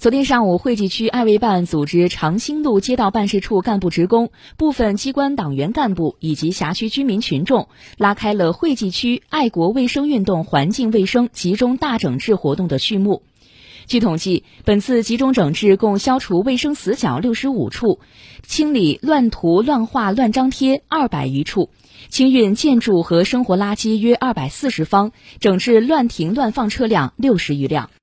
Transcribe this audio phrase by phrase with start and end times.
[0.00, 13.20] 昨天上午，惠济区爱卫办组织长兴路街道办事处干部职工、部分机关党员干部以及辖区居民群众，拉开了惠济区爱国卫生运动环境卫生集中大整治活动的序幕。
[13.86, 18.00] 据统计，本次集中整治共消除卫生死角六十五处，
[18.42, 21.68] 清理乱涂乱画乱张贴二百余处，
[22.08, 27.90] 清运建筑和生活垃圾约二百四十方，整治乱停乱放车辆六十余辆。